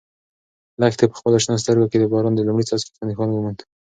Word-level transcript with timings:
لښتې 0.79 1.05
په 1.09 1.15
خپلو 1.19 1.37
شنه 1.43 1.57
سترګو 1.63 1.89
کې 1.91 1.97
د 1.99 2.05
باران 2.11 2.33
د 2.35 2.39
لومړي 2.47 2.65
څاڅکي 2.69 3.03
نښان 3.09 3.29
وموند. 3.31 3.59